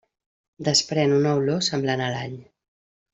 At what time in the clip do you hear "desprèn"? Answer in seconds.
0.67-1.13